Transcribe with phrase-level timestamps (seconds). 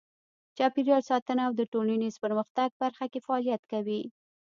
[0.57, 4.01] چاپیریال ساتنه او د ټولنیز پرمختګ برخه کې فعالیت کوي.